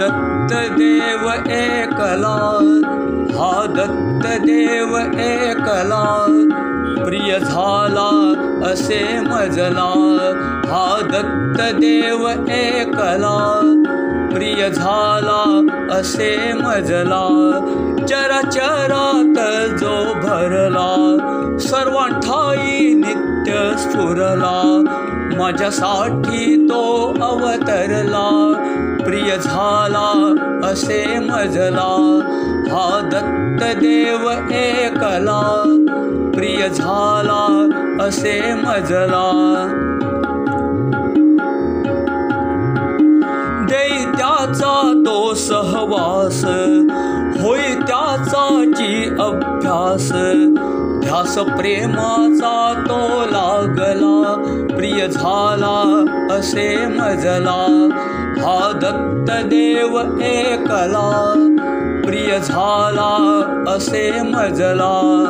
[0.00, 2.36] दत्तदेव एकला
[3.36, 6.04] हा दत्तदेव एकला
[7.04, 8.08] प्रिय झाला
[8.70, 9.88] असे मजला
[10.70, 13.36] हा दत्तदेव एकला
[14.34, 15.42] प्रिय झाला
[15.98, 17.24] असे मजला
[18.08, 19.38] चराचरात
[19.80, 20.88] जो भरला,
[21.58, 22.77] सर्वांठाई
[23.98, 24.82] स्फुरला
[25.38, 26.82] माझ्यासाठी तो
[27.22, 28.28] अवतरला
[29.04, 30.10] प्रिय झाला
[30.64, 31.88] असे मजला
[32.70, 35.40] हा दत्तदेव एकला
[36.34, 37.68] प्रिय झाला
[38.00, 39.26] असे मजला.
[44.16, 46.44] त्याचा तो सहवास
[47.42, 50.12] होई त्याचाची अभ्यास
[51.08, 54.34] ध्यास प्रेमाचा तो लागला
[54.76, 57.88] प्रिय झाला असे मजला.
[58.38, 61.32] हा दत्तदेव एकला
[62.04, 65.24] प्रिय झाला असे मजला.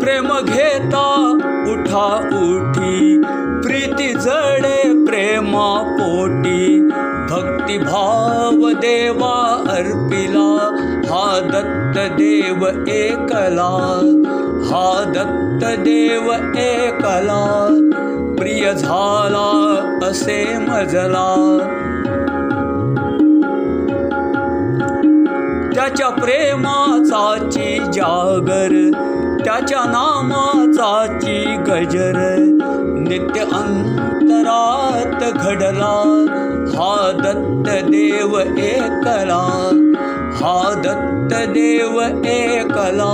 [0.00, 1.38] प्रेम घेता
[1.72, 3.22] उठा उठी
[3.62, 6.80] प्रीती जडे प्रेमा पोटी
[7.30, 10.71] भक्तिभाव देवा अर्पिला
[11.12, 13.70] हा दत्त देव एकला
[14.64, 17.66] हा दत्त देव एकला
[18.38, 19.48] प्रिय झाला
[20.06, 21.26] असे मजला.
[25.74, 28.90] त्याच्या प्रेमाचाची जागर
[29.44, 32.18] त्याच्या नामाचाची गजर
[33.12, 35.96] नित्य अंतरात घडला
[36.68, 39.40] हा दत्त देव एकला
[40.38, 40.54] हा
[40.84, 43.12] दत्त देव एकला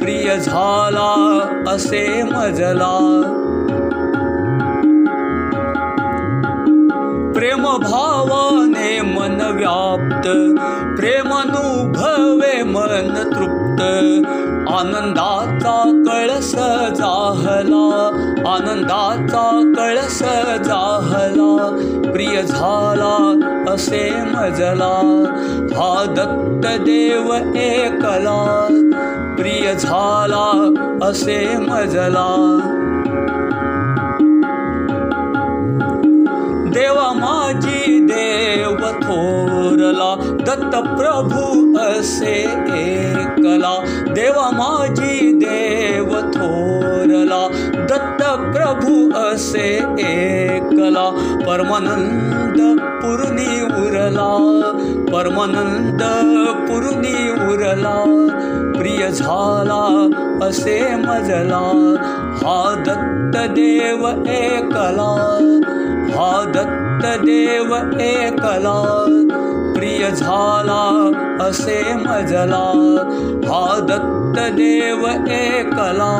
[0.00, 1.12] प्रिय झाला
[1.68, 2.92] असे मजला।
[7.34, 10.28] प्रेम भावाने मन व्याप्त
[10.98, 13.82] प्रेमानुभवे मन तृप्त
[14.72, 16.52] आनंदाचा कळस
[16.96, 18.15] जाहला
[18.46, 20.18] आनंदाचा कळस
[20.64, 21.56] जाहला
[22.12, 23.14] प्रिय झाला
[23.68, 25.24] असे मजला.
[25.76, 28.66] हा दत्त देव एकला
[29.38, 32.58] प्रिय झाला असे मजला.
[36.66, 40.14] देवा माझी देव थोरला
[40.46, 43.74] दत्त प्रभू असे एकला.
[44.14, 45.85] देवा माझी देव
[49.36, 51.04] असे एकला,
[51.46, 54.28] परमानंद पुरनी उरला,
[55.12, 56.02] परमानंद
[56.68, 57.94] पुरनी उरला,
[58.78, 60.08] प्रिय झाला
[60.46, 61.60] असे मजला,
[62.42, 65.10] हा दत्त देव एकला,
[66.16, 68.78] हा दत्त देव एकला,
[69.76, 70.82] प्रिय झाला
[71.40, 72.64] असे मजला,
[73.48, 76.12] हा दत्त देव एकला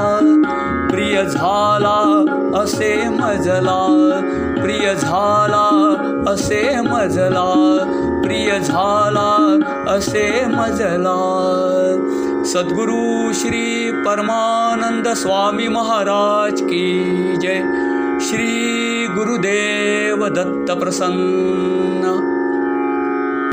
[0.90, 2.24] प्रिय झाला
[2.62, 4.20] असे मजला.
[4.62, 5.96] प्रिय झाला
[6.28, 7.52] असे मजला.
[8.24, 9.58] प्रिय झाला
[9.88, 11.22] असे मजला.
[12.46, 17.02] सद्गुरु श्री परमानंद स्वामी महाराज की
[17.40, 17.62] जय.
[18.20, 22.35] श्री गुरुदेव दत्त प्रसन्न